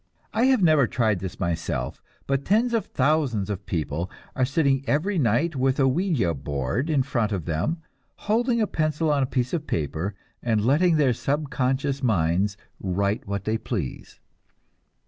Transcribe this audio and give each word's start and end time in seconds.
I 0.33 0.45
have 0.45 0.63
never 0.63 0.87
tried 0.87 1.19
this 1.19 1.39
myself, 1.39 2.01
but 2.25 2.43
tens 2.43 2.73
of 2.73 2.87
thousands 2.87 3.51
of 3.51 3.67
people 3.67 4.09
are 4.35 4.45
sitting 4.45 4.83
every 4.87 5.19
night 5.19 5.55
with 5.55 5.79
a 5.79 5.87
"ouija" 5.87 6.35
in 6.87 7.03
front 7.03 7.31
of 7.31 7.45
them, 7.45 7.83
holding 8.15 8.59
a 8.59 8.65
pencil 8.65 9.11
on 9.11 9.21
a 9.21 9.27
piece 9.27 9.53
of 9.53 9.67
paper 9.67 10.15
and 10.41 10.65
letting 10.65 10.97
their 10.97 11.13
subconscious 11.13 12.01
minds 12.01 12.57
write 12.79 13.27
what 13.27 13.43
they 13.43 13.59
please. 13.59 14.19